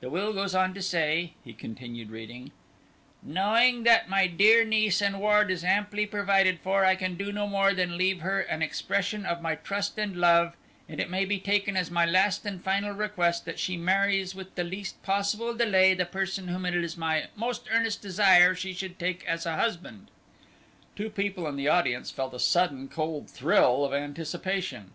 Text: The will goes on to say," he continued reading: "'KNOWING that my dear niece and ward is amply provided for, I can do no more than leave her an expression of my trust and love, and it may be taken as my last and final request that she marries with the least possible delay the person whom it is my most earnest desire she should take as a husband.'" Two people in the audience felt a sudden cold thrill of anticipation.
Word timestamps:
The 0.00 0.10
will 0.10 0.34
goes 0.34 0.54
on 0.54 0.74
to 0.74 0.82
say," 0.82 1.32
he 1.42 1.54
continued 1.54 2.10
reading: 2.10 2.52
"'KNOWING 3.22 3.84
that 3.84 4.10
my 4.10 4.26
dear 4.26 4.62
niece 4.62 5.00
and 5.00 5.18
ward 5.18 5.50
is 5.50 5.64
amply 5.64 6.04
provided 6.04 6.60
for, 6.60 6.84
I 6.84 6.94
can 6.94 7.14
do 7.14 7.32
no 7.32 7.46
more 7.46 7.72
than 7.72 7.96
leave 7.96 8.20
her 8.20 8.42
an 8.42 8.60
expression 8.60 9.24
of 9.24 9.40
my 9.40 9.54
trust 9.54 9.96
and 9.96 10.14
love, 10.16 10.54
and 10.86 11.00
it 11.00 11.08
may 11.08 11.24
be 11.24 11.38
taken 11.38 11.78
as 11.78 11.90
my 11.90 12.04
last 12.04 12.44
and 12.44 12.62
final 12.62 12.92
request 12.92 13.46
that 13.46 13.58
she 13.58 13.78
marries 13.78 14.34
with 14.34 14.54
the 14.54 14.64
least 14.64 15.02
possible 15.02 15.54
delay 15.54 15.94
the 15.94 16.04
person 16.04 16.48
whom 16.48 16.66
it 16.66 16.74
is 16.74 16.98
my 16.98 17.28
most 17.34 17.66
earnest 17.72 18.02
desire 18.02 18.54
she 18.54 18.74
should 18.74 18.98
take 18.98 19.24
as 19.24 19.46
a 19.46 19.56
husband.'" 19.56 20.10
Two 20.94 21.08
people 21.08 21.46
in 21.46 21.56
the 21.56 21.68
audience 21.68 22.10
felt 22.10 22.34
a 22.34 22.38
sudden 22.38 22.86
cold 22.86 23.30
thrill 23.30 23.82
of 23.86 23.94
anticipation. 23.94 24.90